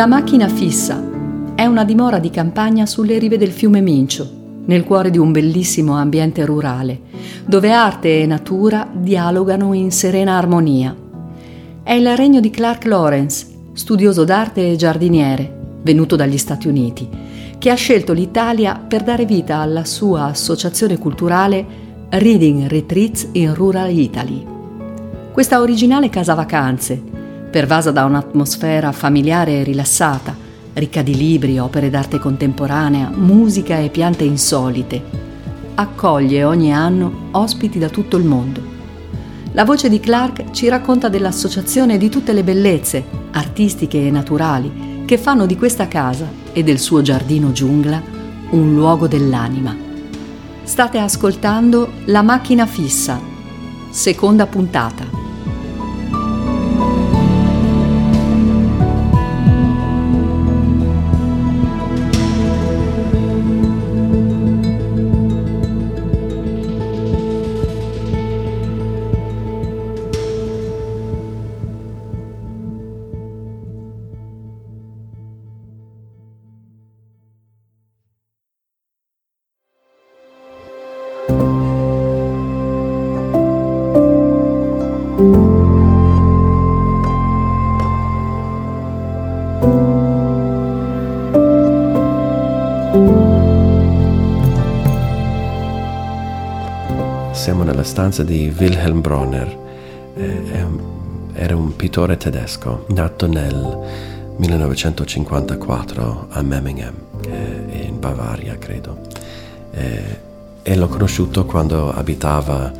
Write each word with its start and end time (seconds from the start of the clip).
La 0.00 0.06
macchina 0.06 0.48
fissa 0.48 0.98
è 1.54 1.66
una 1.66 1.84
dimora 1.84 2.18
di 2.18 2.30
campagna 2.30 2.86
sulle 2.86 3.18
rive 3.18 3.36
del 3.36 3.50
fiume 3.50 3.82
Mincio, 3.82 4.62
nel 4.64 4.84
cuore 4.84 5.10
di 5.10 5.18
un 5.18 5.30
bellissimo 5.30 5.94
ambiente 5.94 6.46
rurale, 6.46 6.98
dove 7.44 7.70
arte 7.70 8.22
e 8.22 8.24
natura 8.24 8.88
dialogano 8.90 9.74
in 9.74 9.92
serena 9.92 10.38
armonia. 10.38 10.96
È 11.82 11.92
il 11.92 12.16
regno 12.16 12.40
di 12.40 12.48
Clark 12.48 12.86
Lawrence, 12.86 13.46
studioso 13.74 14.24
d'arte 14.24 14.72
e 14.72 14.76
giardiniere, 14.76 15.78
venuto 15.82 16.16
dagli 16.16 16.38
Stati 16.38 16.66
Uniti, 16.66 17.06
che 17.58 17.68
ha 17.68 17.74
scelto 17.74 18.14
l'Italia 18.14 18.76
per 18.76 19.02
dare 19.02 19.26
vita 19.26 19.58
alla 19.58 19.84
sua 19.84 20.24
associazione 20.24 20.96
culturale 20.96 21.62
Reading 22.08 22.68
Retreats 22.68 23.28
in 23.32 23.54
Rural 23.54 23.90
Italy. 23.90 24.46
Questa 25.30 25.60
originale 25.60 26.08
casa 26.08 26.32
vacanze, 26.32 27.02
pervasa 27.50 27.90
da 27.90 28.04
un'atmosfera 28.04 28.92
familiare 28.92 29.60
e 29.60 29.64
rilassata, 29.64 30.36
ricca 30.74 31.02
di 31.02 31.16
libri, 31.16 31.58
opere 31.58 31.90
d'arte 31.90 32.18
contemporanea, 32.18 33.10
musica 33.12 33.78
e 33.78 33.90
piante 33.90 34.24
insolite, 34.24 35.02
accoglie 35.74 36.44
ogni 36.44 36.72
anno 36.72 37.28
ospiti 37.32 37.78
da 37.78 37.88
tutto 37.88 38.16
il 38.16 38.24
mondo. 38.24 38.78
La 39.52 39.64
voce 39.64 39.88
di 39.88 39.98
Clark 39.98 40.52
ci 40.52 40.68
racconta 40.68 41.08
dell'associazione 41.08 41.98
di 41.98 42.08
tutte 42.08 42.32
le 42.32 42.44
bellezze, 42.44 43.04
artistiche 43.32 44.06
e 44.06 44.10
naturali, 44.10 45.02
che 45.04 45.18
fanno 45.18 45.44
di 45.44 45.56
questa 45.56 45.88
casa 45.88 46.28
e 46.52 46.62
del 46.62 46.78
suo 46.78 47.02
giardino 47.02 47.50
giungla 47.50 48.00
un 48.50 48.74
luogo 48.74 49.08
dell'anima. 49.08 49.76
State 50.62 50.98
ascoltando 50.98 51.90
La 52.04 52.22
macchina 52.22 52.66
fissa, 52.66 53.20
seconda 53.90 54.46
puntata. 54.46 55.29
Nella 97.80 97.84
stanza 97.84 98.22
di 98.22 98.54
Wilhelm 98.58 99.00
Bronner. 99.00 99.58
Era 101.32 101.56
un 101.56 101.74
pittore 101.76 102.18
tedesco 102.18 102.84
nato 102.88 103.26
nel 103.26 103.78
1954 104.36 106.26
a 106.28 106.42
Memmingen, 106.42 106.94
in 107.70 107.98
Bavaria, 107.98 108.58
credo. 108.58 109.00
E 110.62 110.76
l'ho 110.76 110.88
conosciuto 110.88 111.46
quando 111.46 111.90
abitava 111.90 112.70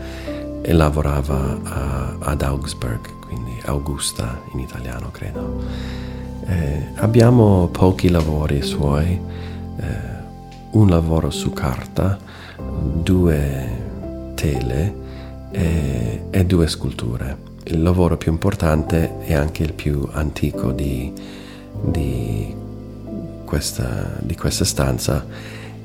e 0.60 0.72
lavorava 0.72 1.58
a, 1.62 2.16
ad 2.18 2.42
Augsburg, 2.42 3.00
quindi 3.24 3.58
Augusta 3.64 4.38
in 4.52 4.58
italiano, 4.58 5.10
credo. 5.10 5.64
abbiamo 6.96 7.68
pochi 7.72 8.10
lavori 8.10 8.60
suoi, 8.60 9.18
un 10.72 10.88
lavoro 10.88 11.30
su 11.30 11.52
carta, 11.52 12.18
due 13.02 13.79
tele 14.40 14.94
e, 15.50 16.22
e, 16.30 16.46
due 16.46 16.66
sculture. 16.66 17.48
Il 17.64 17.82
lavoro 17.82 18.16
più 18.16 18.32
importante 18.32 19.18
e 19.20 19.34
anche 19.34 19.62
il 19.62 19.74
più 19.74 20.08
antico 20.12 20.72
di, 20.72 21.12
di, 21.82 22.54
questa, 23.44 24.16
di 24.20 24.34
questa, 24.34 24.64
stanza. 24.64 25.26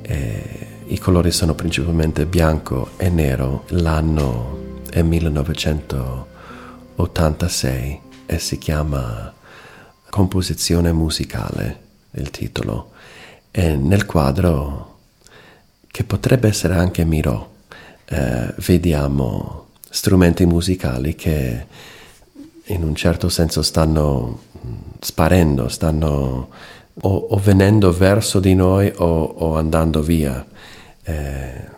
Eh, 0.02 0.68
I 0.86 0.98
colori 1.00 1.32
sono 1.32 1.54
principalmente 1.54 2.26
bianco 2.26 2.92
e 2.96 3.10
nero. 3.10 3.66
L'anno 3.70 4.84
è 4.90 5.02
1986 5.02 8.02
e 8.26 8.40
si 8.40 8.58
chiama 8.58 9.34
Composizione 10.10 10.94
musicale, 10.94 11.80
il 12.12 12.30
titolo. 12.30 12.92
E 13.52 13.76
nel 13.76 14.06
quadro, 14.06 15.00
che 15.92 16.06
potrebbe 16.06 16.48
essere 16.48 16.76
anche 16.76 17.04
Miro, 17.04 17.55
eh, 18.06 18.54
vediamo 18.58 19.68
strumenti 19.90 20.46
musicali 20.46 21.16
che 21.16 21.66
in 22.66 22.84
un 22.84 22.96
certo 22.96 23.30
senso 23.30 23.62
stanno 23.62 24.40
mm, 24.66 24.74
sparendo, 25.00 25.68
stanno 25.68 26.50
o, 27.02 27.16
o 27.30 27.38
venendo 27.38 27.92
verso 27.92 28.40
di 28.40 28.56
noi 28.56 28.92
o, 28.96 29.24
o 29.24 29.56
andando 29.56 30.02
via. 30.02 30.46
Eh, 31.04 31.74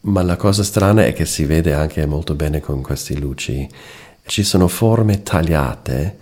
ma 0.00 0.22
la 0.22 0.36
cosa 0.36 0.62
strana 0.62 1.04
è 1.04 1.12
che 1.12 1.26
si 1.26 1.44
vede 1.44 1.74
anche 1.74 2.04
molto 2.06 2.34
bene 2.34 2.60
con 2.60 2.82
queste 2.82 3.14
luci. 3.14 3.68
Ci 4.24 4.42
sono 4.42 4.68
forme 4.68 5.22
tagliate 5.22 6.18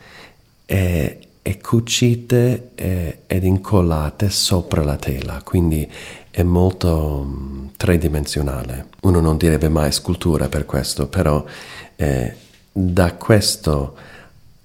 e, 0.64 1.18
e 1.46 1.60
cucite 1.60 2.70
e, 2.74 3.18
ed 3.28 3.44
incollate 3.44 4.30
sopra 4.30 4.82
la 4.82 4.96
tela, 4.96 5.42
quindi 5.44 5.88
è 6.28 6.42
molto 6.42 7.20
um, 7.22 7.70
tridimensionale. 7.76 8.88
Uno 9.02 9.20
non 9.20 9.36
direbbe 9.36 9.68
mai 9.68 9.92
scultura 9.92 10.48
per 10.48 10.66
questo, 10.66 11.06
però 11.06 11.44
eh, 11.94 12.34
da 12.72 13.12
questo 13.14 13.94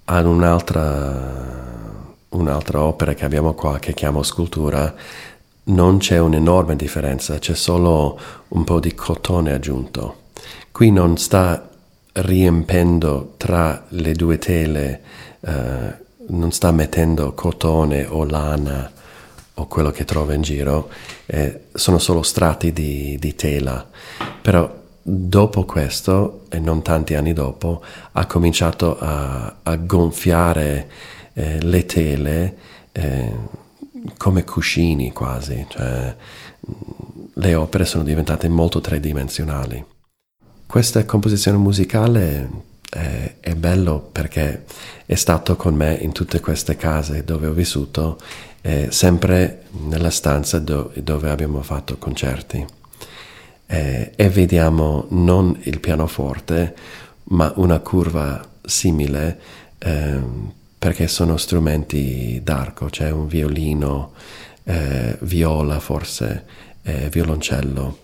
ad 0.06 0.26
un'altra, 0.26 1.94
un'altra 2.30 2.82
opera 2.82 3.14
che 3.14 3.26
abbiamo 3.26 3.54
qua 3.54 3.78
che 3.78 3.94
chiamo 3.94 4.24
scultura 4.24 4.92
non 5.66 6.00
c'è 6.00 6.18
un'enorme 6.18 6.76
differenza, 6.76 7.38
c'è 7.38 7.54
solo 7.54 8.20
un 8.48 8.64
po' 8.64 8.80
di 8.80 8.96
cotone 8.96 9.54
aggiunto. 9.54 10.16
Qui 10.72 10.90
non 10.90 11.16
sta 11.18 11.70
riempendo 12.14 13.36
tra 13.38 13.86
le 13.90 14.14
due 14.14 14.40
tele, 14.40 15.02
eh, 15.42 16.01
non 16.28 16.52
sta 16.52 16.72
mettendo 16.72 17.34
cotone 17.34 18.06
o 18.06 18.24
lana 18.24 18.92
o 19.56 19.68
quello 19.68 19.92
che 19.92 20.06
trova 20.06 20.34
in 20.34 20.42
giro, 20.42 20.90
eh, 21.26 21.66
sono 21.74 22.00
solo 22.00 22.24
strati 22.24 22.72
di, 22.72 23.18
di, 23.20 23.36
tela. 23.36 23.88
Però 24.42 24.80
dopo 25.02 25.66
questo, 25.66 26.46
e 26.50 26.60
non 26.60 26.82
tanti 26.82 27.16
anni 27.16 27.34
dopo, 27.34 27.84
ha 28.14 28.26
cominciato 28.26 28.98
a, 28.98 29.56
a 29.62 29.76
gonfiare 29.76 30.90
eh, 31.34 31.62
le 31.62 31.86
tele 31.86 32.58
eh, 32.92 33.34
come 34.18 34.44
cuscini 34.44 35.12
quasi, 35.12 35.66
cioè 35.70 36.16
le 37.34 37.56
opere 37.56 37.86
sono 37.86 38.04
diventate 38.04 38.48
molto 38.48 38.82
tridimensionali. 38.82 39.84
Questa 40.66 41.04
composizione 41.06 41.58
musicale 41.58 42.50
è, 42.92 43.36
è 43.40 43.56
bello 43.56 44.00
perché 44.12 44.66
è 45.06 45.16
stato 45.16 45.56
con 45.56 45.74
me 45.74 45.94
in 45.94 46.12
tutte 46.12 46.42
queste 46.42 46.76
case 46.76 47.24
dove 47.24 47.48
ho 47.48 47.54
vissuto 47.54 48.20
eh, 48.62 48.88
sempre 48.92 49.64
nella 49.88 50.10
stanza 50.10 50.60
do, 50.60 50.92
dove 50.96 51.30
abbiamo 51.30 51.62
fatto 51.62 51.98
concerti 51.98 52.66
eh, 53.66 54.12
e 54.14 54.30
vediamo 54.30 55.06
non 55.10 55.58
il 55.64 55.80
pianoforte 55.80 56.76
ma 57.26 57.52
una 57.56 57.80
curva 57.80 58.46
simile 58.62 59.40
eh, 59.78 60.20
perché 60.78 61.08
sono 61.08 61.38
strumenti 61.38 62.42
d'arco, 62.44 62.88
c'è 62.88 63.12
un 63.12 63.28
violino, 63.28 64.14
eh, 64.64 65.16
viola 65.22 65.80
forse, 65.80 66.46
violoncello. 66.82 67.98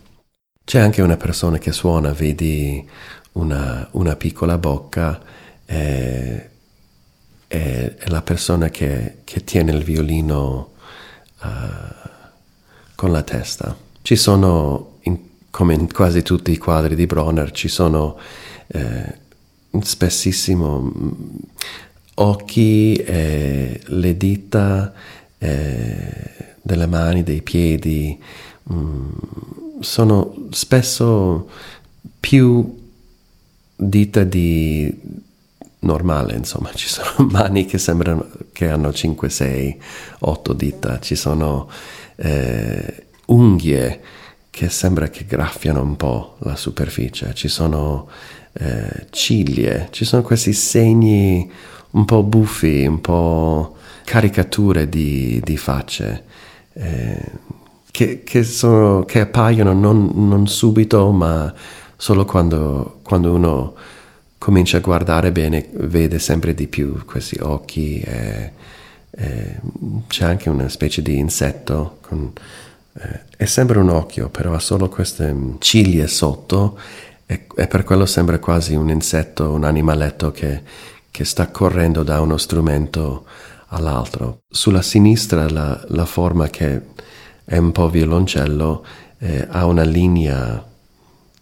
C'è 0.67 0.79
anche 0.79 1.01
una 1.01 1.15
persona 1.15 1.59
che 1.59 1.71
suona, 1.71 2.11
vedi 2.11 2.85
una, 3.33 3.87
una 3.91 4.17
piccola 4.17 4.57
bocca 4.57 5.17
eh, 5.65 6.49
è, 7.47 7.95
è 7.97 8.07
la 8.09 8.21
persona 8.21 8.67
che, 8.67 9.19
che, 9.23 9.45
tiene 9.45 9.71
il 9.71 9.85
violino 9.85 10.71
uh, 11.41 11.47
con 12.95 13.13
la 13.13 13.21
testa. 13.21 13.77
Ci 14.01 14.17
sono, 14.17 14.97
in, 15.03 15.17
come 15.51 15.73
in 15.73 15.89
quasi 15.89 16.21
tutti 16.21 16.51
i 16.51 16.57
quadri 16.57 16.95
di 16.95 17.05
Bronner, 17.05 17.51
ci 17.51 17.69
sono 17.69 18.19
eh, 18.67 19.19
spessissimo 19.79 20.79
mm, 20.81 21.11
occhi, 22.15 22.93
eh, 22.95 23.79
le 23.85 24.17
dita 24.17 24.93
eh, 25.37 26.55
delle 26.61 26.87
mani, 26.87 27.23
dei 27.23 27.41
piedi, 27.41 28.21
mm, 28.69 29.09
sono 29.79 30.33
spesso 30.51 31.49
più 32.19 32.85
dita 33.75 34.23
di 34.23 34.93
normale, 35.79 36.35
insomma, 36.35 36.71
ci 36.73 36.87
sono 36.87 37.27
mani 37.31 37.65
che 37.65 37.77
sembrano 37.77 38.27
che 38.51 38.69
hanno 38.69 38.91
5, 38.91 39.29
6, 39.29 39.81
8 40.19 40.53
dita, 40.53 40.99
ci 40.99 41.15
sono 41.15 41.69
eh, 42.15 43.05
unghie 43.27 44.01
che 44.49 44.69
sembra 44.69 45.09
che 45.09 45.25
graffiano 45.25 45.81
un 45.81 45.95
po' 45.95 46.37
la 46.39 46.55
superficie, 46.55 47.33
ci 47.35 47.47
sono 47.47 48.09
eh, 48.53 49.05
ciglia, 49.11 49.87
ci 49.91 50.03
sono 50.03 50.23
questi 50.23 50.53
segni 50.53 51.49
un 51.91 52.05
po' 52.05 52.23
buffi, 52.23 52.85
un 52.85 52.99
po' 52.99 53.75
caricature 54.03 54.89
di, 54.89 55.39
di 55.43 55.57
facce. 55.57 56.23
Eh, 56.73 57.31
che, 57.97 58.21
che, 58.23 58.43
sono, 58.43 59.05
che, 59.05 59.21
appaiono 59.21 59.73
non, 59.73 60.11
non, 60.13 60.45
subito, 60.45 61.09
ma 61.09 61.51
solo 61.95 62.25
quando, 62.25 62.99
quando, 63.01 63.33
uno 63.33 63.73
comincia 64.37 64.77
a 64.77 64.81
guardare 64.81 65.31
bene, 65.31 65.67
vede 65.73 66.19
sempre 66.19 66.53
di 66.53 66.67
più 66.67 67.03
questi 67.05 67.39
occhi. 67.41 67.99
E, 68.01 68.51
e 69.09 69.59
c'è 70.05 70.25
anche 70.25 70.47
una 70.49 70.69
specie 70.69 71.01
di 71.01 71.17
insetto 71.17 71.97
con, 72.01 72.31
eh, 73.01 73.21
è 73.35 73.45
sempre 73.45 73.79
un 73.79 73.89
occhio, 73.89 74.29
però 74.29 74.53
ha 74.53 74.59
solo 74.59 74.89
queste 74.89 75.35
ciglia 75.57 76.05
sotto 76.05 76.77
e, 77.25 77.47
e, 77.55 77.65
per 77.65 77.83
quello 77.83 78.05
sembra 78.05 78.37
quasi 78.37 78.75
un 78.75 78.91
insetto, 78.91 79.51
un 79.51 79.63
animaletto 79.63 80.29
che, 80.29 80.61
che 81.09 81.25
sta 81.25 81.47
correndo 81.47 82.03
da 82.03 82.21
uno 82.21 82.37
strumento 82.37 83.25
all'altro. 83.69 84.41
Sulla 84.47 84.83
sinistra 84.83 85.49
la, 85.49 85.83
la 85.87 86.05
forma 86.05 86.47
che 86.49 86.93
è 87.49 87.55
un 87.55 87.71
po' 87.71 87.89
violoncello 87.89 88.85
eh, 89.19 89.47
ha 89.49 89.65
una 89.65 89.83
linea 89.83 90.63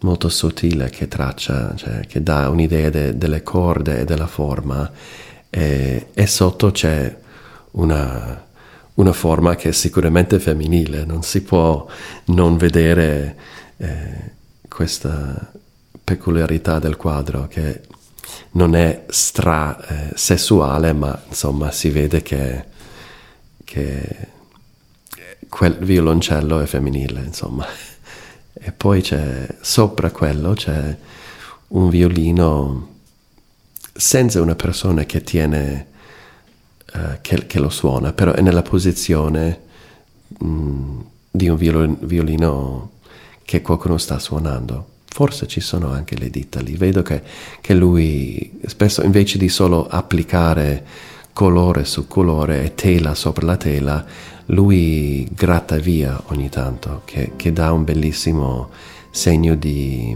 molto 0.01 0.29
sottile 0.29 0.89
che 0.89 1.07
traccia, 1.07 1.73
cioè, 1.75 2.05
che 2.05 2.21
dà 2.21 2.47
un'idea 2.49 2.91
de, 2.91 3.17
delle 3.17 3.41
corde 3.41 4.01
e 4.01 4.05
della 4.05 4.27
forma 4.27 4.89
e, 5.49 6.09
e 6.13 6.27
sotto 6.27 6.69
c'è 6.69 7.17
una, 7.71 8.45
una 8.93 9.13
forma 9.13 9.55
che 9.55 9.69
è 9.69 9.71
sicuramente 9.71 10.39
femminile, 10.39 11.05
non 11.05 11.23
si 11.23 11.41
può 11.41 11.87
non 12.25 12.55
vedere 12.57 13.35
eh, 13.77 14.31
questa 14.67 15.51
peculiarità 16.03 16.77
del 16.77 16.97
quadro 16.97 17.47
che 17.47 17.81
non 18.51 18.75
è 18.75 19.05
stra 19.07 19.79
eh, 19.87 20.11
sessuale, 20.13 20.93
ma 20.93 21.19
insomma 21.27 21.71
si 21.71 21.89
vede 21.89 22.21
che, 22.21 22.65
che 23.63 24.33
quel 25.49 25.77
violoncello 25.77 26.59
è 26.59 26.65
femminile, 26.65 27.21
insomma. 27.23 27.65
E 28.53 28.71
poi 28.71 29.01
c'è 29.01 29.47
sopra 29.61 30.11
quello 30.11 30.53
c'è 30.53 30.97
un 31.67 31.89
violino 31.89 32.93
senza 33.93 34.41
una 34.41 34.55
persona 34.55 35.03
che 35.03 35.21
tiene 35.23 35.87
eh, 36.93 37.19
che, 37.21 37.47
che, 37.47 37.59
lo 37.59 37.69
suona, 37.69 38.13
però 38.13 38.33
è 38.33 38.41
nella 38.41 38.61
posizione 38.61 39.61
mh, 40.39 40.47
mm, 40.47 40.99
di 41.31 41.47
un 41.49 41.57
violino, 41.57 41.97
violino 42.01 42.91
che 43.43 43.61
qualcuno 43.61 43.97
sta 43.97 44.19
suonando. 44.19 44.93
Forse 45.05 45.47
ci 45.47 45.61
sono 45.61 45.91
anche 45.91 46.17
le 46.17 46.29
dita 46.29 46.59
lì. 46.59 46.75
Vedo 46.75 47.01
che, 47.01 47.21
che 47.61 47.73
lui 47.73 48.59
spesso 48.65 49.01
invece 49.01 49.37
di 49.37 49.47
solo 49.47 49.87
applicare 49.87 50.85
colore 51.31 51.85
su 51.85 52.07
colore 52.07 52.63
e 52.63 52.75
tela 52.75 53.13
sopra 53.15 53.45
la 53.45 53.57
tela, 53.57 54.05
lui 54.47 55.27
gratta 55.31 55.77
via 55.77 56.21
ogni 56.27 56.49
tanto, 56.49 57.01
che, 57.05 57.33
che 57.35 57.51
dà 57.53 57.71
un 57.71 57.83
bellissimo 57.83 58.69
segno 59.09 59.55
di 59.55 60.15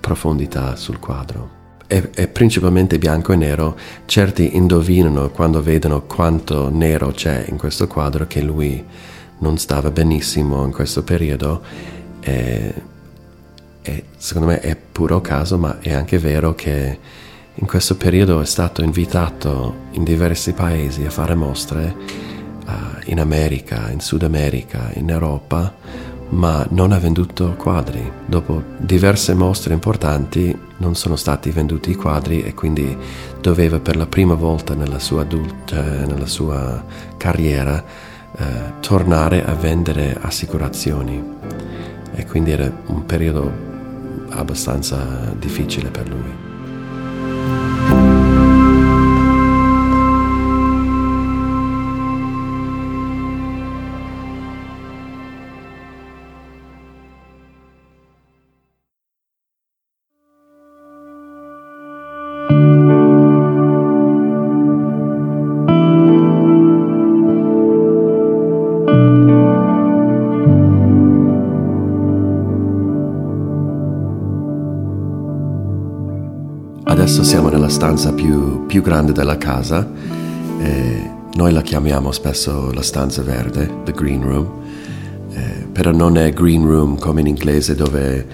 profondità 0.00 0.76
sul 0.76 0.98
quadro 0.98 1.56
è, 1.86 2.10
è, 2.10 2.28
principalmente 2.28 2.98
bianco 2.98 3.32
e 3.32 3.36
nero, 3.36 3.76
certi 4.06 4.56
indovinano 4.56 5.30
quando 5.30 5.62
vedono 5.62 6.02
quanto 6.02 6.68
nero 6.68 7.12
c'è 7.12 7.46
in 7.48 7.56
questo 7.56 7.86
quadro 7.86 8.26
che 8.26 8.42
lui 8.42 8.84
non 9.38 9.58
stava 9.58 9.90
benissimo 9.90 10.64
in 10.64 10.72
questo 10.72 11.02
periodo. 11.02 11.62
E, 12.20 12.74
e 13.82 14.04
secondo 14.16 14.48
me 14.48 14.60
è 14.60 14.76
puro 14.76 15.20
caso, 15.20 15.58
ma 15.58 15.78
è 15.80 15.92
anche 15.92 16.18
vero 16.18 16.54
che 16.54 16.98
in 17.54 17.66
questo 17.66 17.96
periodo 17.96 18.40
è 18.40 18.46
stato 18.46 18.82
invitato 18.82 19.84
in 19.92 20.04
diversi 20.04 20.52
paesi 20.52 21.04
a 21.04 21.10
fare 21.10 21.34
mostre, 21.34 21.94
in 23.06 23.20
America, 23.20 23.90
in 23.90 24.00
Sud 24.00 24.22
America, 24.22 24.90
in 24.94 25.10
Europa 25.10 25.72
ma 26.28 26.66
non 26.70 26.92
ha 26.92 26.98
venduto 26.98 27.54
quadri. 27.54 28.10
Dopo 28.26 28.62
diverse 28.78 29.34
mostre 29.34 29.74
importanti 29.74 30.56
non 30.78 30.94
sono 30.94 31.16
stati 31.16 31.50
venduti 31.50 31.90
i 31.90 31.94
quadri 31.94 32.42
e 32.42 32.54
quindi 32.54 32.96
doveva 33.40 33.78
per 33.78 33.96
la 33.96 34.06
prima 34.06 34.34
volta 34.34 34.74
nella 34.74 34.98
sua, 34.98 35.22
adulta, 35.22 35.80
nella 35.82 36.26
sua 36.26 36.84
carriera 37.16 37.82
eh, 38.36 38.44
tornare 38.80 39.44
a 39.44 39.54
vendere 39.54 40.16
assicurazioni 40.20 41.22
e 42.12 42.26
quindi 42.26 42.50
era 42.50 42.70
un 42.86 43.06
periodo 43.06 43.50
abbastanza 44.30 45.32
difficile 45.38 45.90
per 45.90 46.08
lui. 46.08 46.45
Grande 78.86 79.10
della 79.10 79.36
casa, 79.36 79.84
eh, 80.60 81.10
noi 81.34 81.52
la 81.52 81.60
chiamiamo 81.60 82.12
spesso 82.12 82.70
la 82.72 82.82
stanza 82.82 83.20
verde, 83.22 83.82
the 83.82 83.90
green 83.90 84.22
room, 84.22 84.46
eh, 85.32 85.66
però 85.72 85.90
non 85.90 86.16
è 86.16 86.32
green 86.32 86.64
room 86.64 86.96
come 86.96 87.20
in 87.20 87.26
inglese 87.26 87.74
dove 87.74 88.24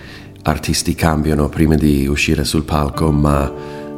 artisti 0.43 0.95
cambiano 0.95 1.49
prima 1.49 1.75
di 1.75 2.07
uscire 2.07 2.45
sul 2.45 2.65
palco, 2.65 3.11
ma 3.11 3.51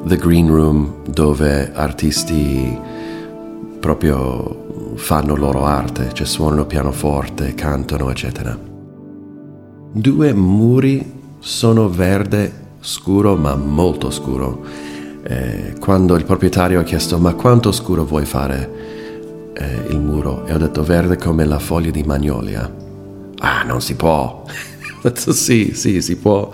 the 0.06 0.16
green 0.16 0.46
room 0.46 1.02
dove 1.08 1.72
artisti 1.74 2.78
proprio 3.80 4.94
fanno 4.94 5.34
loro 5.34 5.64
arte, 5.64 6.10
cioè 6.12 6.24
suonano 6.24 6.66
pianoforte, 6.66 7.52
cantano, 7.54 8.10
eccetera. 8.10 8.56
Due 9.92 10.32
muri 10.32 11.12
sono 11.40 11.88
verde 11.88 12.62
scuro 12.78 13.34
ma 13.34 13.56
molto 13.56 14.12
scuro. 14.12 14.92
Eh, 15.26 15.74
quando 15.80 16.16
il 16.16 16.24
proprietario 16.24 16.80
ha 16.80 16.82
chiesto 16.82 17.18
ma 17.18 17.32
quanto 17.32 17.72
scuro 17.72 18.04
vuoi 18.04 18.26
fare 18.26 19.52
eh, 19.54 19.86
il 19.88 19.98
muro 19.98 20.44
e 20.44 20.52
ho 20.52 20.58
detto 20.58 20.82
verde 20.82 21.16
come 21.16 21.46
la 21.46 21.58
foglia 21.58 21.90
di 21.90 22.02
magnolia. 22.02 22.70
Ah, 23.38 23.62
non 23.62 23.80
si 23.80 23.94
può. 23.94 24.44
ho 24.44 25.00
detto 25.02 25.32
sì, 25.32 25.72
sì, 25.74 26.02
si 26.02 26.16
può. 26.16 26.50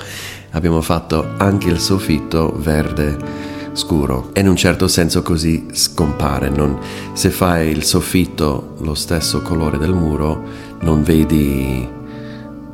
Abbiamo 0.50 0.81
fatto 0.81 1.35
anche 1.37 1.69
il 1.69 1.81
soffitto 1.81 2.55
verde 2.59 3.49
scuro 3.73 4.31
e 4.33 4.41
in 4.41 4.49
un 4.49 4.57
certo 4.57 4.89
senso 4.89 5.23
così 5.23 5.67
scompare. 5.73 6.49
Non, 6.49 6.79
se 7.12 7.31
fai 7.31 7.71
il 7.71 7.85
soffitto 7.85 8.77
lo 8.81 8.95
stesso 8.95 9.43
colore 9.43 9.79
del 9.79 9.95
muro 9.95 10.43
non 10.81 11.03
vedi, 11.03 11.89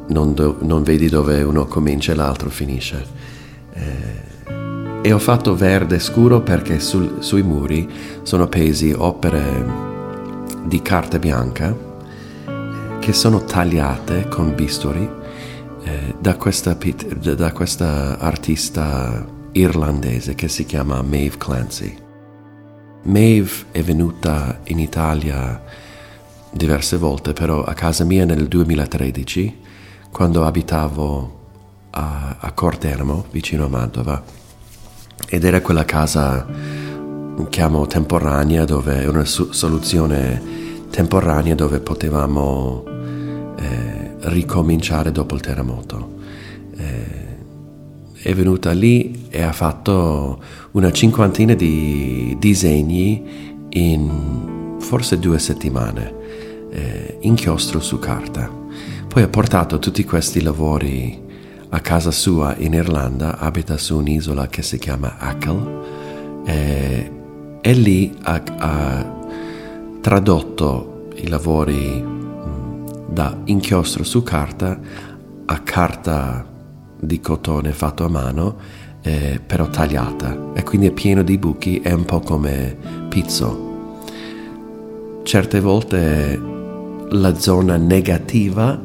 non, 0.09 0.35
do, 0.35 0.57
non 0.61 0.83
vedi 0.83 1.09
dove 1.09 1.43
uno 1.43 1.67
comincia 1.67 2.13
e 2.13 2.15
l'altro 2.15 2.51
finisce. 2.51 3.05
Eh, 3.73 4.35
e 5.07 5.13
ho 5.13 5.21
fatto 5.21 5.55
verde 5.55 6.01
scuro 6.01 6.41
perché 6.41 6.81
sul, 6.81 7.19
sui 7.21 7.45
muri 7.45 7.89
sono 8.23 8.43
appesi 8.43 8.91
opere 8.91 9.65
di 10.65 10.83
carta 10.83 11.21
bianca 11.21 11.73
che 12.99 13.13
sono 13.13 13.45
tagliate 13.45 14.27
con 14.27 14.53
bisturi 14.57 15.09
eh, 15.85 16.15
da, 16.19 16.35
questa, 16.35 16.77
da 17.37 17.53
questa 17.53 18.19
artista 18.19 19.25
irlandese 19.53 20.35
che 20.35 20.49
si 20.49 20.67
chiama 20.67 21.01
Maeve 21.03 21.37
Clancy. 21.39 21.97
Maeve 23.05 23.51
è 23.71 23.83
venuta 23.85 24.59
in 24.65 24.81
Italia 24.81 25.63
diverse 26.51 26.97
volte, 26.97 27.33
però 27.33 27.63
a 27.63 27.75
casa 27.75 28.03
mia 28.03 28.25
nel 28.25 28.49
2013, 28.49 29.57
quando 30.11 30.45
abitavo 30.45 31.39
a, 31.91 32.39
a 32.41 32.51
Cortermo, 32.51 33.27
vicino 33.31 33.67
a 33.67 33.69
Mantova, 33.69 34.45
ed 35.29 35.45
era 35.45 35.61
quella 35.61 35.85
casa, 35.85 36.47
chiamo 37.49 37.87
temporanea, 37.87 38.65
dove 38.65 39.07
una 39.07 39.25
soluzione 39.25 40.41
temporanea 40.91 41.55
dove 41.55 41.81
potevamo 41.81 42.85
eh, 43.59 44.17
ricominciare 44.21 45.13
dopo 45.13 45.35
il 45.35 45.41
terremoto. 45.41 46.15
Eh, 46.77 47.25
è 48.23 48.35
venuta 48.35 48.73
lì 48.73 49.27
e 49.29 49.43
ha 49.43 49.53
fatto 49.53 50.43
una 50.73 50.91
cinquantina 50.91 51.55
di 51.55 52.37
disegni 52.39 53.55
in 53.71 54.77
forse 54.79 55.19
due 55.19 55.39
settimane, 55.39 56.15
eh, 56.71 57.19
inchiostro 57.21 57.81
su 57.81 57.99
carta. 57.99 58.51
Poi 59.07 59.23
ha 59.23 59.29
portato 59.29 59.79
tutti 59.79 60.05
questi 60.05 60.43
lavori 60.43 61.25
a 61.69 61.81
casa 61.81 62.11
sua 62.11 62.55
in 62.57 62.75
Irlanda, 62.75 63.39
abita 63.39 63.77
su 63.77 63.99
un'isola 63.99 64.47
che 64.47 64.63
si 64.63 64.79
chiama 64.79 65.17
Achill 65.19 65.85
eh, 66.45 67.11
e 67.61 67.73
lì 67.73 68.17
ha, 68.23 68.43
ha, 68.59 69.15
tradotto 70.01 71.09
i 71.17 71.29
lavori 71.29 72.05
da 73.09 73.37
inchiostro 73.45 74.05
su 74.05 74.23
carta 74.23 74.79
a 75.47 75.59
carta 75.61 76.47
di 76.99 77.21
cotone 77.21 77.73
fatto 77.73 78.05
a 78.05 78.09
mano, 78.09 78.57
eh, 79.03 79.41
però 79.45 79.69
tagliata, 79.69 80.53
e 80.55 80.63
quindi 80.63 80.89
è 80.89 80.93
pieno 80.93 81.23
di 81.23 81.39
buchi, 81.39 81.81
è 81.81 81.93
un 81.93 82.05
po' 82.05 82.21
come 82.21 82.77
pizzo. 83.09 83.65
Certe 85.23 85.61
volte 85.61 86.41
la 87.09 87.35
zona 87.35 87.77
negativa 87.77 88.81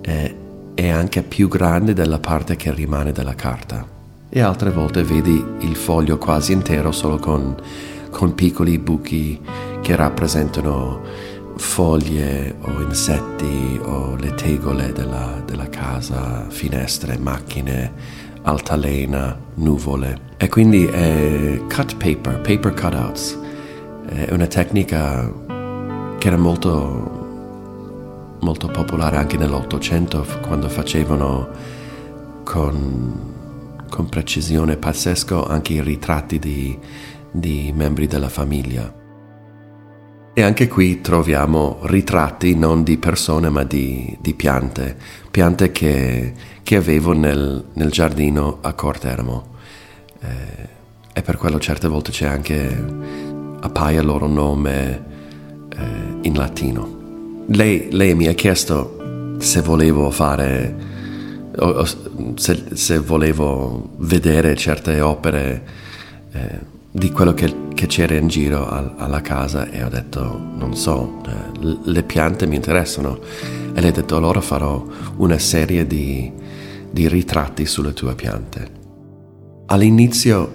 eh, 0.00 0.36
è 0.78 0.86
anche 0.90 1.24
più 1.24 1.48
grande 1.48 1.92
della 1.92 2.20
parte 2.20 2.54
che 2.54 2.72
rimane 2.72 3.10
della 3.10 3.34
carta 3.34 3.84
e 4.28 4.40
altre 4.40 4.70
volte 4.70 5.02
vedi 5.02 5.44
il 5.58 5.74
foglio 5.74 6.18
quasi 6.18 6.52
intero 6.52 6.92
solo 6.92 7.16
con, 7.16 7.56
con 8.10 8.32
piccoli 8.36 8.78
buchi 8.78 9.40
che 9.80 9.96
rappresentano 9.96 11.00
foglie 11.56 12.54
o 12.60 12.80
insetti 12.80 13.80
o 13.82 14.14
le 14.14 14.32
tegole 14.36 14.92
della, 14.92 15.42
della 15.44 15.68
casa, 15.68 16.46
finestre, 16.48 17.18
macchine, 17.18 17.92
altalena, 18.42 19.36
nuvole. 19.54 20.26
E 20.36 20.48
quindi 20.48 20.86
è 20.86 21.60
cut 21.66 21.96
paper, 21.96 22.40
paper 22.40 22.74
cutouts. 22.74 23.36
È 24.06 24.32
una 24.32 24.46
tecnica 24.46 25.28
che 26.18 26.28
era 26.28 26.36
molto, 26.36 27.17
molto 28.40 28.68
popolare 28.68 29.16
anche 29.16 29.36
nell'Ottocento 29.36 30.24
quando 30.46 30.68
facevano 30.68 31.48
con, 32.44 33.84
con 33.88 34.08
precisione 34.08 34.76
pazzesco 34.76 35.46
anche 35.46 35.74
i 35.74 35.82
ritratti 35.82 36.38
di, 36.38 36.78
di 37.30 37.72
membri 37.74 38.06
della 38.06 38.28
famiglia. 38.28 38.94
E 40.32 40.42
anche 40.42 40.68
qui 40.68 41.00
troviamo 41.00 41.80
ritratti 41.82 42.54
non 42.54 42.84
di 42.84 42.96
persone 42.96 43.48
ma 43.48 43.64
di, 43.64 44.16
di 44.20 44.34
piante, 44.34 44.96
piante 45.30 45.72
che, 45.72 46.32
che 46.62 46.76
avevo 46.76 47.12
nel, 47.12 47.64
nel, 47.72 47.90
giardino 47.90 48.58
a 48.60 48.72
Cortermo. 48.72 49.56
Eh, 50.20 50.68
e 51.12 51.22
per 51.22 51.36
quello 51.36 51.58
certe 51.58 51.88
volte 51.88 52.12
c'è 52.12 52.26
anche, 52.26 52.84
appaia 53.60 53.98
il 53.98 54.06
loro 54.06 54.28
nome 54.28 55.04
eh, 55.76 56.18
in 56.22 56.36
latino. 56.36 56.97
Lei, 57.50 57.88
lei, 57.92 58.14
mi 58.14 58.26
ha 58.26 58.34
chiesto 58.34 59.36
se 59.38 59.62
volevo 59.62 60.10
fare, 60.10 60.76
o, 61.56 61.66
o 61.66 61.84
se, 62.34 62.64
se, 62.74 62.98
volevo 62.98 63.94
vedere 63.96 64.54
certe 64.54 65.00
opere. 65.00 65.64
Eh, 66.32 66.76
di 66.90 67.10
quello 67.12 67.32
che, 67.32 67.54
che 67.74 67.86
c'era 67.86 68.16
in 68.16 68.28
giro 68.28 68.68
al, 68.68 68.94
alla 68.96 69.20
casa 69.20 69.68
e 69.70 69.84
ho 69.84 69.88
detto 69.88 70.40
non 70.56 70.74
so, 70.74 71.20
eh, 71.26 71.76
le 71.84 72.02
piante 72.02 72.46
mi 72.46 72.56
interessano 72.56 73.20
e 73.72 73.80
le 73.80 73.88
ho 73.88 73.92
detto 73.92 74.16
allora 74.16 74.40
farò 74.40 74.84
una 75.16 75.38
serie 75.38 75.86
di, 75.86 76.32
di 76.90 77.08
ritratti 77.08 77.66
sulle 77.66 77.92
tue 77.92 78.14
piante. 78.14 78.76
All'inizio, 79.66 80.54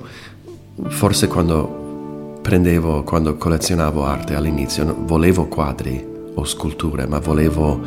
forse 0.87 1.27
quando 1.27 2.39
prendevo, 2.41 3.03
quando 3.03 3.37
collezionavo 3.37 4.03
arte 4.03 4.35
all'inizio, 4.35 4.95
volevo 5.05 5.47
quadri 5.47 6.11
o 6.35 6.45
sculture, 6.45 7.05
ma 7.07 7.19
volevo, 7.19 7.79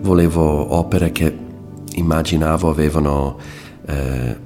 volevo 0.00 0.74
opere 0.74 1.12
che 1.12 1.36
immaginavo 1.94 2.70
avevano 2.70 3.36
eh, 3.86 4.36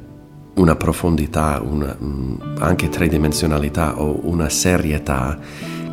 una 0.55 0.77
profondità, 0.77 1.63
una, 1.65 1.97
mm, 2.01 2.35
anche 2.59 2.89
tridimensionalità 2.89 4.01
o 4.01 4.21
una 4.25 4.49
serietà 4.49 5.39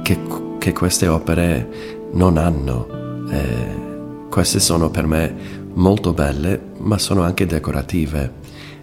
che, 0.01 0.17
che 0.57 0.73
queste 0.73 1.07
opere 1.07 2.07
non 2.13 2.37
hanno. 2.37 2.87
Eh, 3.29 3.87
queste 4.29 4.59
sono 4.59 4.89
per 4.89 5.07
me 5.07 5.33
molto 5.73 6.13
belle, 6.13 6.59
ma 6.77 6.97
sono 6.97 7.21
anche 7.23 7.45
decorative. 7.45 8.33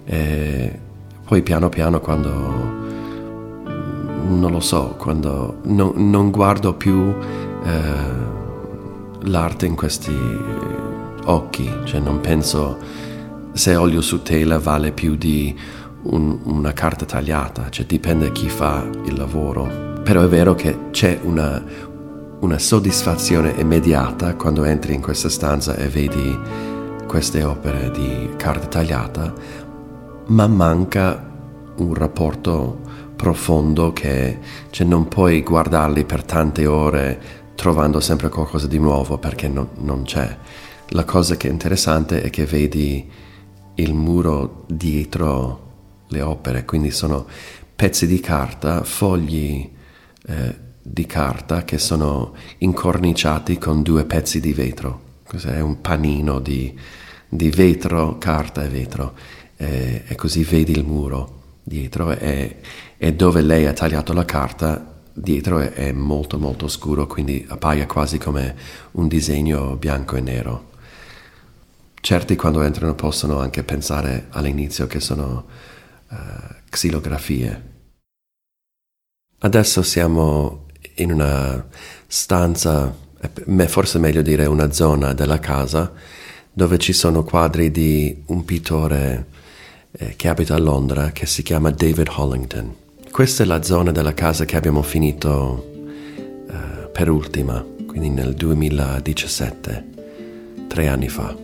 Eh, 0.04 0.78
poi 1.24 1.42
piano 1.42 1.68
piano 1.68 2.00
quando, 2.00 2.30
non 4.28 4.50
lo 4.50 4.60
so, 4.60 4.94
quando 4.96 5.58
no, 5.64 5.92
non 5.96 6.30
guardo 6.30 6.74
più 6.74 7.12
eh, 7.64 8.35
l'arte 9.26 9.66
in 9.66 9.74
questi 9.74 10.14
occhi, 11.24 11.70
cioè 11.84 12.00
non 12.00 12.20
penso 12.20 12.78
se 13.52 13.74
olio 13.76 14.00
su 14.00 14.22
tela 14.22 14.58
vale 14.58 14.92
più 14.92 15.16
di 15.16 15.56
un, 16.02 16.38
una 16.44 16.72
carta 16.72 17.04
tagliata, 17.04 17.70
cioè 17.70 17.86
dipende 17.86 18.32
chi 18.32 18.48
fa 18.48 18.86
il 19.04 19.16
lavoro. 19.16 19.94
Però 20.02 20.22
è 20.22 20.28
vero 20.28 20.54
che 20.54 20.90
c'è 20.90 21.18
una, 21.22 21.62
una 22.40 22.58
soddisfazione 22.58 23.54
immediata 23.56 24.34
quando 24.34 24.64
entri 24.64 24.94
in 24.94 25.00
questa 25.00 25.28
stanza 25.28 25.74
e 25.74 25.88
vedi 25.88 26.38
queste 27.06 27.42
opere 27.42 27.90
di 27.90 28.30
carta 28.36 28.66
tagliata, 28.66 29.32
ma 30.26 30.46
manca 30.46 31.24
un 31.76 31.94
rapporto 31.94 32.80
profondo 33.16 33.92
che 33.92 34.38
cioè, 34.70 34.86
non 34.86 35.08
puoi 35.08 35.42
guardarli 35.42 36.04
per 36.04 36.22
tante 36.22 36.66
ore 36.66 37.44
trovando 37.56 37.98
sempre 37.98 38.28
qualcosa 38.28 38.68
di 38.68 38.78
nuovo 38.78 39.18
perché 39.18 39.48
non, 39.48 39.70
non 39.78 40.04
c'è. 40.04 40.36
La 40.90 41.04
cosa 41.04 41.36
che 41.36 41.48
è 41.48 41.50
interessante 41.50 42.22
è 42.22 42.30
che 42.30 42.46
vedi 42.46 43.10
il 43.74 43.92
muro 43.92 44.64
dietro 44.68 45.64
le 46.08 46.22
opere, 46.22 46.64
quindi 46.64 46.92
sono 46.92 47.26
pezzi 47.74 48.06
di 48.06 48.20
carta, 48.20 48.84
fogli 48.84 49.68
eh, 50.26 50.54
di 50.80 51.06
carta 51.06 51.64
che 51.64 51.78
sono 51.78 52.34
incorniciati 52.58 53.58
con 53.58 53.82
due 53.82 54.04
pezzi 54.04 54.38
di 54.38 54.52
vetro. 54.52 55.02
Questo 55.26 55.48
è 55.48 55.60
un 55.60 55.80
panino 55.80 56.38
di, 56.38 56.78
di 57.28 57.50
vetro, 57.50 58.18
carta 58.18 58.62
e 58.62 58.68
vetro. 58.68 59.14
Eh, 59.56 60.04
e 60.06 60.14
così 60.14 60.44
vedi 60.44 60.72
il 60.72 60.84
muro 60.84 61.36
dietro 61.62 62.12
e, 62.12 62.58
e, 62.96 63.14
dove 63.14 63.40
lei 63.40 63.66
ha 63.66 63.72
tagliato 63.72 64.12
la 64.12 64.24
carta 64.24 64.95
dietro 65.16 65.58
è, 65.58 65.72
è 65.72 65.92
molto 65.92 66.38
molto 66.38 66.68
scuro, 66.68 67.06
quindi 67.06 67.44
appaia 67.48 67.86
quasi 67.86 68.18
come 68.18 68.54
un 68.92 69.08
disegno 69.08 69.76
bianco 69.76 70.16
e 70.16 70.20
nero. 70.20 70.70
Certi 72.00 72.36
quando 72.36 72.62
entrano 72.62 72.94
possono 72.94 73.40
anche 73.40 73.64
pensare 73.64 74.26
all'inizio 74.30 74.86
che 74.86 75.00
sono 75.00 75.46
uh, 76.10 76.16
xilografie. 76.68 77.74
Adesso 79.38 79.82
siamo 79.82 80.66
in 80.96 81.12
una 81.12 81.66
stanza, 82.06 82.94
forse 83.66 83.98
meglio 83.98 84.22
dire 84.22 84.46
una 84.46 84.70
zona 84.70 85.14
della 85.14 85.40
casa, 85.40 85.92
dove 86.52 86.78
ci 86.78 86.92
sono 86.92 87.24
quadri 87.24 87.70
di 87.70 88.22
un 88.26 88.44
pittore 88.44 89.26
eh, 89.92 90.14
che 90.16 90.28
abita 90.28 90.54
a 90.54 90.58
Londra 90.58 91.10
che 91.10 91.26
si 91.26 91.42
chiama 91.42 91.70
David 91.70 92.08
Hollington. 92.08 92.84
Questa 93.16 93.44
è 93.44 93.46
la 93.46 93.62
zona 93.62 93.92
della 93.92 94.12
casa 94.12 94.44
che 94.44 94.56
abbiamo 94.56 94.82
finito 94.82 95.72
uh, 96.18 96.90
per 96.92 97.08
ultima, 97.08 97.64
quindi 97.86 98.10
nel 98.10 98.34
2017, 98.34 99.84
tre 100.68 100.88
anni 100.88 101.08
fa. 101.08 101.34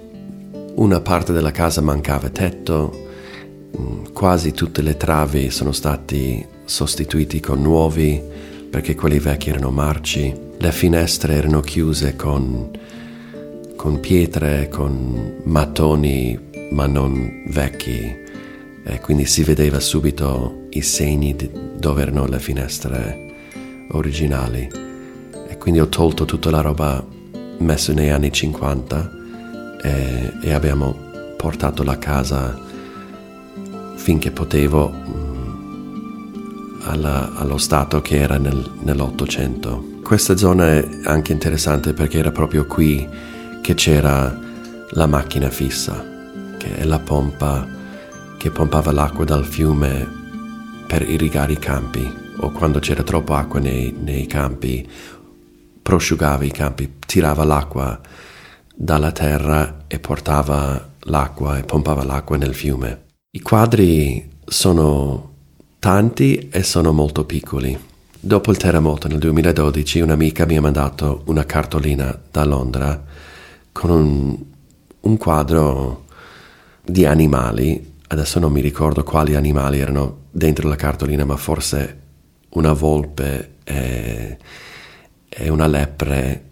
Una 0.74 1.00
parte 1.00 1.32
della 1.32 1.50
casa 1.50 1.80
mancava 1.80 2.28
tetto, 2.28 3.08
mm, 3.74 4.12
quasi 4.12 4.52
tutte 4.52 4.82
le 4.82 4.98
travi 4.98 5.48
sono 5.48 5.72
stati 5.72 6.46
sostituiti 6.66 7.40
con 7.40 7.62
nuovi 7.62 8.20
perché 8.68 8.94
quelli 8.94 9.18
vecchi 9.18 9.48
erano 9.48 9.70
marci, 9.70 10.30
le 10.58 10.72
finestre 10.72 11.36
erano 11.36 11.60
chiuse 11.62 12.16
con, 12.16 12.70
con 13.76 13.98
pietre, 13.98 14.68
con 14.68 15.40
mattoni 15.44 16.38
ma 16.70 16.86
non 16.86 17.44
vecchi 17.46 18.14
e 18.84 19.00
quindi 19.00 19.24
si 19.24 19.42
vedeva 19.42 19.80
subito 19.80 20.60
i 20.74 20.82
segni 20.82 21.36
dove 21.76 22.02
erano 22.02 22.26
le 22.26 22.38
finestre 22.38 23.30
originali 23.90 24.68
e 25.48 25.58
quindi 25.58 25.80
ho 25.80 25.88
tolto 25.88 26.24
tutta 26.24 26.50
la 26.50 26.60
roba 26.60 27.04
messa 27.58 27.92
nei 27.92 28.10
anni 28.10 28.32
50 28.32 29.10
e, 29.82 30.32
e 30.42 30.52
abbiamo 30.52 30.96
portato 31.36 31.82
la 31.82 31.98
casa 31.98 32.58
finché 33.96 34.30
potevo 34.30 34.90
mm, 34.90 36.80
alla, 36.84 37.34
allo 37.34 37.58
stato 37.58 38.00
che 38.00 38.18
era 38.18 38.38
nel, 38.38 38.78
nell'Ottocento. 38.80 39.90
Questa 40.02 40.36
zona 40.36 40.68
è 40.68 40.88
anche 41.04 41.32
interessante 41.32 41.92
perché 41.92 42.18
era 42.18 42.32
proprio 42.32 42.66
qui 42.66 43.08
che 43.60 43.74
c'era 43.74 44.36
la 44.90 45.06
macchina 45.06 45.50
fissa, 45.50 46.04
che 46.58 46.76
è 46.76 46.84
la 46.84 46.98
pompa 46.98 47.66
che 48.36 48.50
pompava 48.50 48.90
l'acqua 48.90 49.24
dal 49.24 49.44
fiume 49.44 50.21
per 50.92 51.08
irrigare 51.08 51.54
i 51.54 51.58
campi 51.58 52.06
o 52.40 52.50
quando 52.50 52.78
c'era 52.78 53.02
troppa 53.02 53.38
acqua 53.38 53.58
nei, 53.58 53.96
nei 53.98 54.26
campi 54.26 54.86
prosciugava 55.80 56.44
i 56.44 56.50
campi, 56.50 56.96
tirava 57.06 57.44
l'acqua 57.44 57.98
dalla 58.74 59.10
terra 59.10 59.84
e 59.86 59.98
portava 59.98 60.90
l'acqua 61.04 61.56
e 61.56 61.62
pompava 61.62 62.04
l'acqua 62.04 62.36
nel 62.36 62.52
fiume. 62.52 63.04
I 63.30 63.40
quadri 63.40 64.28
sono 64.44 65.30
tanti 65.78 66.50
e 66.50 66.62
sono 66.62 66.92
molto 66.92 67.24
piccoli. 67.24 67.78
Dopo 68.20 68.50
il 68.50 68.58
terremoto 68.58 69.08
nel 69.08 69.18
2012 69.18 70.00
un'amica 70.00 70.44
mi 70.44 70.58
ha 70.58 70.60
mandato 70.60 71.22
una 71.24 71.46
cartolina 71.46 72.20
da 72.30 72.44
Londra 72.44 73.02
con 73.72 73.88
un, 73.88 74.38
un 75.00 75.16
quadro 75.16 76.04
di 76.84 77.06
animali, 77.06 77.91
adesso 78.12 78.38
non 78.38 78.52
mi 78.52 78.60
ricordo 78.60 79.02
quali 79.02 79.34
animali 79.34 79.78
erano 79.78 80.24
dentro 80.30 80.68
la 80.68 80.76
cartolina, 80.76 81.24
ma 81.24 81.36
forse 81.36 82.00
una 82.50 82.74
volpe 82.74 83.54
e, 83.64 84.36
e 85.28 85.48
una 85.48 85.66
lepre 85.66 86.44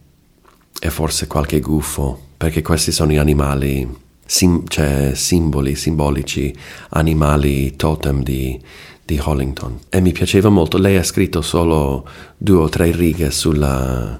e 0.81 0.89
forse 0.89 1.27
qualche 1.27 1.61
gufo, 1.61 2.29
perché 2.39 2.63
questi 2.63 2.93
sono 2.93 3.13
gli 3.13 3.19
animali, 3.19 3.87
sim, 4.25 4.67
cioè 4.69 5.13
simboli, 5.15 5.75
simbolici, 5.75 6.57
animali 6.91 7.77
totem 7.77 8.23
di, 8.23 8.59
di 9.05 9.21
Hollington. 9.23 9.81
E 9.91 10.01
mi 10.01 10.13
piaceva 10.13 10.49
molto, 10.49 10.79
lei 10.79 10.97
ha 10.97 11.05
scritto 11.05 11.43
solo 11.43 12.09
due 12.39 12.63
o 12.63 12.69
tre 12.71 12.91
righe 12.91 13.31
sulla, 13.31 14.19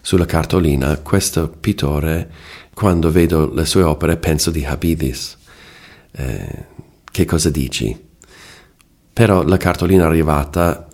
sulla 0.00 0.26
cartolina, 0.26 0.98
questo 0.98 1.48
pittore, 1.48 2.32
quando 2.74 3.12
vedo 3.12 3.48
le 3.54 3.64
sue 3.64 3.84
opere, 3.84 4.16
penso 4.16 4.50
di 4.50 4.64
Habidis. 4.64 5.38
Eh, 6.12 6.69
che 7.10 7.24
cosa 7.24 7.50
dici? 7.50 8.08
Però 9.12 9.42
la 9.42 9.56
cartolina 9.56 10.04
è 10.04 10.06
arrivata 10.06 10.86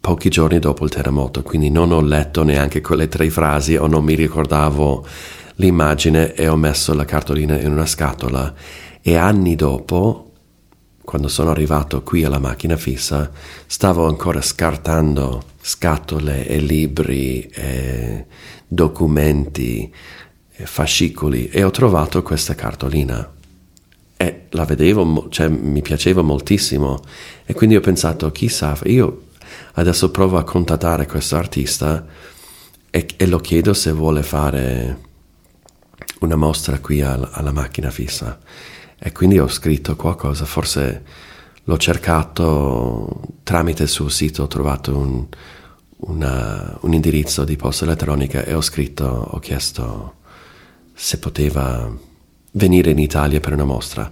pochi 0.00 0.28
giorni 0.28 0.58
dopo 0.58 0.84
il 0.84 0.90
terremoto, 0.90 1.42
quindi 1.42 1.70
non 1.70 1.90
ho 1.90 2.02
letto 2.02 2.44
neanche 2.44 2.82
quelle 2.82 3.08
tre 3.08 3.30
frasi 3.30 3.76
o 3.76 3.86
non 3.86 4.04
mi 4.04 4.14
ricordavo 4.14 5.06
l'immagine 5.56 6.34
e 6.34 6.46
ho 6.46 6.56
messo 6.56 6.92
la 6.94 7.06
cartolina 7.06 7.58
in 7.58 7.72
una 7.72 7.86
scatola 7.86 8.52
e 9.00 9.16
anni 9.16 9.54
dopo, 9.54 10.32
quando 11.02 11.28
sono 11.28 11.50
arrivato 11.50 12.02
qui 12.02 12.24
alla 12.24 12.38
macchina 12.38 12.76
fissa, 12.76 13.30
stavo 13.66 14.06
ancora 14.06 14.42
scartando 14.42 15.42
scatole 15.60 16.46
e 16.46 16.58
libri 16.58 17.40
e 17.52 18.26
documenti 18.66 19.92
e 20.50 20.66
fascicoli 20.66 21.48
e 21.48 21.64
ho 21.64 21.70
trovato 21.70 22.22
questa 22.22 22.54
cartolina 22.54 23.33
e 24.16 24.46
la 24.50 24.64
vedevo, 24.64 25.28
cioè 25.28 25.48
mi 25.48 25.82
piaceva 25.82 26.22
moltissimo 26.22 27.00
e 27.44 27.52
quindi 27.54 27.76
ho 27.76 27.80
pensato 27.80 28.30
chissà, 28.30 28.78
io 28.84 29.24
Adesso 29.74 30.10
provo 30.10 30.38
a 30.38 30.44
contattare 30.44 31.06
questo 31.06 31.36
artista 31.36 32.06
e, 32.90 33.06
e 33.16 33.26
lo 33.26 33.38
chiedo 33.38 33.74
se 33.74 33.92
vuole 33.92 34.22
fare 34.22 35.00
una 36.20 36.36
mostra 36.36 36.78
qui 36.78 37.02
al, 37.02 37.28
alla 37.32 37.52
macchina 37.52 37.90
fissa. 37.90 38.38
E 38.98 39.12
quindi 39.12 39.38
ho 39.38 39.48
scritto 39.48 39.96
qualcosa, 39.96 40.44
forse 40.44 41.02
l'ho 41.64 41.76
cercato 41.76 43.20
tramite 43.42 43.82
il 43.82 43.88
suo 43.88 44.08
sito, 44.08 44.44
ho 44.44 44.46
trovato 44.46 44.96
un, 44.96 45.26
una, 45.96 46.78
un 46.82 46.92
indirizzo 46.92 47.44
di 47.44 47.56
posta 47.56 47.84
elettronica 47.84 48.44
e 48.44 48.54
ho 48.54 48.60
scritto, 48.60 49.04
ho 49.04 49.38
chiesto 49.40 50.14
se 50.94 51.18
poteva 51.18 51.90
venire 52.54 52.90
in 52.90 52.98
Italia 52.98 53.40
per 53.40 53.52
una 53.52 53.64
mostra. 53.64 54.10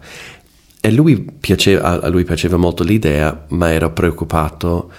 E 0.81 0.91
lui 0.91 1.21
piaceva, 1.21 2.01
a 2.01 2.09
lui 2.09 2.25
piaceva 2.25 2.57
molto 2.57 2.83
l'idea, 2.83 3.47
ma 3.49 3.73
ero 3.73 3.93
preoccupato 3.93 4.91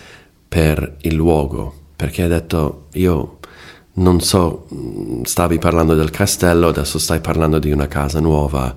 per 0.48 0.98
il 1.02 1.14
luogo, 1.14 1.74
perché 1.96 2.24
ha 2.24 2.28
detto 2.28 2.88
io 2.94 3.40
non 3.96 4.22
so, 4.22 4.68
stavi 5.24 5.60
parlando 5.60 5.94
del 5.94 6.10
castello, 6.10 6.70
adesso 6.70 6.98
stai 6.98 7.20
parlando 7.20 7.60
di 7.60 7.72
una 7.72 7.88
casa 7.88 8.20
nuova, 8.20 8.76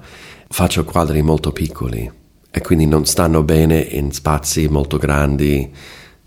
faccio 0.49 0.85
quadri 0.85 1.23
molto 1.23 1.53
piccoli 1.53 2.11
e 2.51 2.61
quindi 2.61 2.87
non 2.87 3.07
stanno 3.07 3.43
bene 3.43 3.79
in 3.79 4.13
spazi 4.13 4.69
molto 4.69 4.99
grandi 4.99 5.73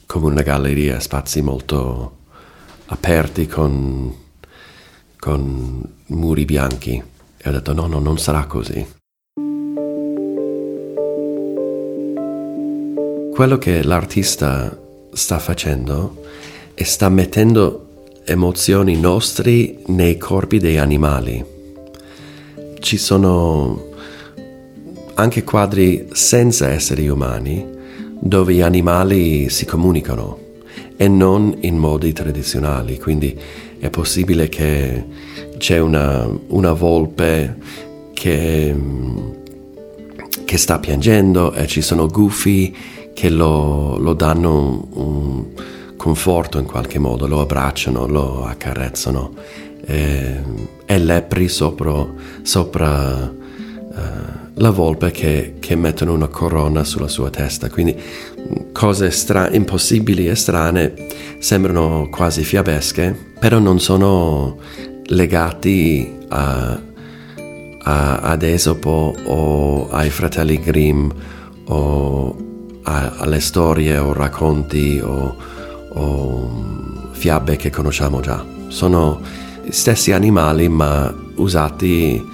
come 0.06 0.26
una 0.28 0.42
galleria, 0.42 1.00
spazi 1.00 1.42
molto 1.42 2.18
aperti 2.88 3.48
con, 3.48 4.14
con 5.20 5.84
muri 6.08 6.46
bianchi. 6.46 7.04
E 7.42 7.48
ho 7.48 7.52
detto 7.52 7.74
no, 7.74 7.88
no, 7.88 8.00
non 8.00 8.18
sarà 8.18 8.46
così. 8.46 8.86
Quello 13.34 13.58
che 13.58 13.84
l'artista 13.84 14.78
sta 15.14 15.40
facendo 15.40 16.24
e 16.74 16.84
sta 16.84 17.08
mettendo 17.08 18.04
emozioni 18.26 19.00
nostre 19.00 19.78
nei 19.86 20.18
corpi 20.18 20.60
dei 20.60 20.78
animali. 20.78 21.44
Ci 22.80 22.98
sono 22.98 23.88
anche 25.16 25.44
quadri 25.44 26.08
senza 26.12 26.70
esseri 26.70 27.08
umani 27.08 27.66
dove 28.20 28.54
gli 28.54 28.62
animali 28.62 29.50
si 29.50 29.66
comunicano 29.66 30.48
e 30.98 31.08
non 31.08 31.56
in 31.62 31.78
modi 31.78 32.12
tradizionali, 32.12 33.00
quindi 33.00 33.38
è 33.80 33.90
possibile 33.90 34.50
che 34.50 35.06
c'è 35.60 35.78
una, 35.78 36.28
una 36.48 36.72
volpe 36.72 37.58
che, 38.14 38.76
che 40.46 40.58
sta 40.58 40.80
piangendo 40.80 41.54
e 41.54 41.68
ci 41.68 41.82
sono 41.82 42.08
gufi 42.08 42.76
che 43.14 43.30
lo, 43.30 43.98
lo 43.98 44.14
danno 44.14 44.88
un, 44.94 45.46
conforto 45.98 46.58
in 46.58 46.66
qualche 46.66 46.98
modo, 46.98 47.28
lo 47.28 47.42
abbracciano, 47.42 48.08
lo 48.08 48.46
accarezzano 48.46 49.34
e, 49.86 50.42
e 50.86 50.98
lepri 50.98 51.50
sopra, 51.50 52.08
sopra 52.42 53.30
uh, 53.30 53.98
la 54.54 54.70
volpe 54.72 55.12
che, 55.12 55.56
che, 55.60 55.76
mettono 55.76 56.14
una 56.14 56.30
corona 56.30 56.86
sulla 56.86 57.10
sua 57.10 57.30
testa. 57.30 57.70
Quindi 57.70 57.94
cose 58.72 59.12
stra- 59.12 59.52
impossibili 59.52 60.30
e 60.30 60.36
strane 60.36 60.94
sembrano 61.40 62.08
quasi 62.10 62.46
fiabesche, 62.46 63.14
però 63.38 63.60
non 63.60 63.82
sono 63.82 64.58
legati 65.10 66.18
a, 66.30 66.80
a, 67.84 68.18
ad 68.18 68.44
Esopo 68.44 69.16
o 69.24 69.90
ai 69.90 70.10
fratelli 70.10 70.60
Grimm 70.60 71.10
o 71.66 72.36
a, 72.84 73.14
alle 73.18 73.40
storie 73.40 73.98
o 73.98 74.14
racconti 74.14 75.00
o, 75.04 75.36
o 75.90 77.10
fiabe 77.12 77.56
che 77.56 77.70
conosciamo 77.70 78.20
già. 78.20 78.44
Sono 78.68 79.22
stessi 79.70 80.12
animali 80.12 80.68
ma 80.70 81.14
usati 81.36 82.26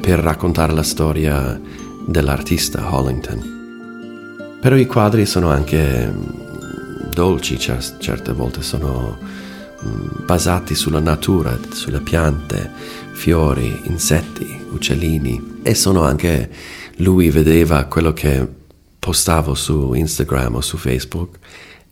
per 0.00 0.18
raccontare 0.18 0.72
la 0.72 0.82
storia 0.82 1.60
dell'artista 2.06 2.94
Hollington. 2.94 3.60
Però 4.60 4.76
i 4.76 4.86
quadri 4.86 5.26
sono 5.26 5.50
anche 5.50 6.06
mm, 6.06 7.10
dolci, 7.12 7.58
certe 7.58 8.32
volte 8.32 8.62
sono 8.62 9.18
basati 10.24 10.74
sulla 10.74 11.00
natura, 11.00 11.58
sulle 11.72 12.00
piante, 12.00 12.70
fiori, 13.12 13.80
insetti, 13.84 14.60
uccellini 14.70 15.60
e 15.62 15.74
sono 15.74 16.02
anche 16.02 16.50
lui 16.96 17.30
vedeva 17.30 17.84
quello 17.84 18.12
che 18.12 18.46
postavo 18.98 19.54
su 19.54 19.92
Instagram 19.94 20.56
o 20.56 20.60
su 20.60 20.76
Facebook 20.76 21.38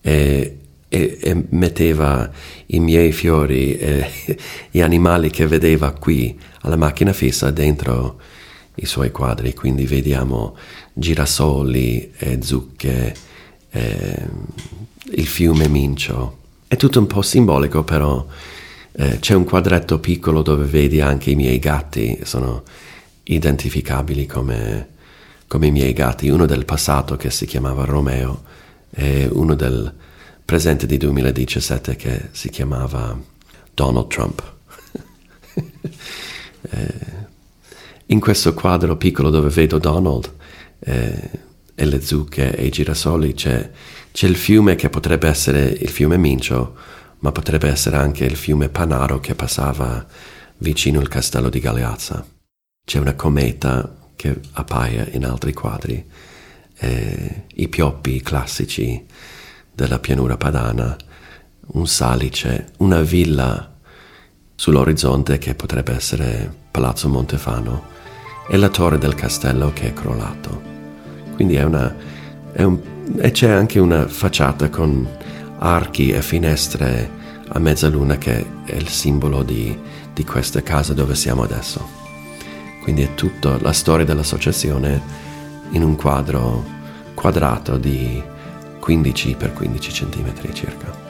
e, 0.00 0.59
e, 0.88 1.18
e 1.20 1.44
metteva 1.50 2.31
i 2.66 2.81
miei 2.81 3.12
fiori 3.12 3.76
e 3.76 4.38
gli 4.70 4.81
animali 4.81 5.31
che 5.31 5.46
vedeva 5.46 5.92
qui 5.92 6.38
alla 6.61 6.76
macchina 6.76 7.12
fissa 7.12 7.50
dentro 7.50 8.20
i 8.76 8.87
suoi 8.87 9.11
quadri, 9.11 9.53
quindi 9.53 9.85
vediamo 9.85 10.57
girasoli 10.92 12.12
e 12.16 12.38
zucche, 12.42 13.14
e 13.70 14.26
il 15.12 15.26
fiume 15.26 15.68
Mincio. 15.68 16.38
È 16.70 16.76
tutto 16.76 17.00
un 17.00 17.09
po' 17.09 17.20
simbolico, 17.20 17.83
però 17.83 18.24
eh, 18.92 19.18
c'è 19.18 19.35
un 19.35 19.42
quadretto 19.42 19.98
piccolo 19.98 20.42
dove 20.42 20.66
vedi 20.66 21.00
anche 21.00 21.33
i 21.33 21.35
miei 21.35 21.59
gatti, 21.59 22.20
sono 22.22 22.62
identificabili 23.24 24.24
come 24.26 24.87
come 25.48 25.66
i 25.66 25.72
miei 25.72 25.92
gatti, 25.92 26.28
uno 26.28 26.46
del 26.46 26.64
passato 26.64 27.16
che 27.16 27.33
si 27.33 27.44
chiamava 27.44 27.85
Romeo 27.85 28.44
e 28.88 29.28
uno 29.33 29.56
del 29.56 29.92
presente 30.44 30.87
di 30.87 30.96
2017 30.96 31.96
che 31.96 32.28
si 32.30 32.50
chiamava 32.50 33.20
Donald 33.74 34.06
Trump. 34.06 34.40
eh, 36.70 36.94
in 38.06 38.20
questo 38.20 38.54
quadro 38.54 38.96
piccolo 38.96 39.30
dove 39.30 39.48
vedo 39.48 39.78
Donald 39.78 40.33
eh, 40.78 41.30
e 41.81 41.87
le 41.87 42.03
zucche 42.03 42.55
e 42.55 42.66
i 42.66 42.71
girasoli 42.71 43.33
c'è, 43.33 43.71
c'è 44.12 44.27
il 44.27 44.37
fiume 44.37 44.75
che 44.75 44.90
potrebbe 44.90 45.29
essere 45.29 45.64
il 45.64 45.88
fiume 45.88 46.19
Mincio, 46.19 46.77
ma 47.21 47.33
potrebbe 47.33 47.69
essere 47.69 47.97
anche 47.97 48.27
il 48.27 48.37
fiume 48.37 48.69
Panaro 48.69 49.19
che 49.19 49.35
passava 49.35 50.07
vicino 50.59 51.01
al 51.01 51.09
castello 51.09 51.49
di 51.49 51.59
Galeazza. 51.59 52.23
C'è 52.85 52.99
una 52.99 53.14
cometa 53.14 53.97
che 54.14 54.38
appaia 54.53 55.09
in 55.12 55.25
altri 55.25 55.55
quadri. 55.55 56.07
eh, 56.83 57.45
i 57.55 57.69
pioppi 57.69 58.21
classici 58.21 59.05
della 59.73 59.99
pianura 59.99 60.37
padana, 60.37 60.97
un 61.73 61.87
salice, 61.87 62.73
una 62.79 63.01
villa 63.01 63.75
sull'orizzonte 64.55 65.38
che 65.38 65.55
potrebbe 65.55 65.95
essere 65.95 66.53
Palazzo 66.71 67.09
Montefano 67.09 67.85
e 68.49 68.57
la 68.59 68.69
torre 68.69 68.99
del 68.99 69.14
castello 69.14 69.73
che 69.73 69.88
è 69.88 69.93
crollato. 69.95 70.69
Quindi 71.40 71.57
è 71.57 71.62
una, 71.62 71.96
è 72.53 72.62
un, 72.64 72.79
e 73.16 73.31
c'è 73.31 73.48
anche 73.48 73.79
una 73.79 74.07
facciata 74.07 74.68
con 74.68 75.09
archi 75.57 76.11
e 76.11 76.20
finestre 76.20 77.11
a 77.48 77.59
mezzaluna 77.59 78.18
che 78.18 78.44
è 78.66 78.74
il 78.74 78.88
simbolo 78.88 79.42
di, 79.42 79.74
di 80.12 80.22
questa 80.22 80.62
casa 80.62 80.92
dove 80.92 81.14
siamo 81.14 81.42
adesso. 81.42 81.83
Quindi 82.83 83.05
è 83.05 83.14
tutta 83.14 83.57
la 83.59 83.72
storia 83.72 84.05
dell'associazione 84.05 85.00
in 85.70 85.83
un 85.83 85.96
quadro 85.96 86.62
quadrato 87.14 87.79
di 87.79 88.22
15 88.79 89.37
x 89.40 89.53
15 89.55 89.92
cm 89.92 90.53
circa. 90.53 91.10